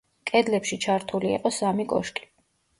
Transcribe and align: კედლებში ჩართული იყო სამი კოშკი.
კედლებში 0.29 0.79
ჩართული 0.87 1.31
იყო 1.37 1.53
სამი 1.61 1.89
კოშკი. 1.95 2.29